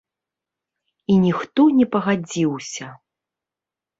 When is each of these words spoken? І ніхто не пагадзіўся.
І 1.15 1.17
ніхто 1.25 1.61
не 1.81 1.85
пагадзіўся. 1.95 2.87